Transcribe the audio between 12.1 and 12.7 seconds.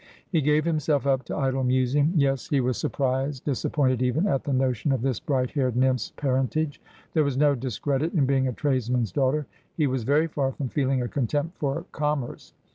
merce.